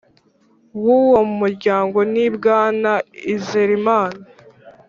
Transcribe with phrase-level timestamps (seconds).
[0.85, 2.91] W uwo muryango ni bwana
[3.35, 4.21] izerimana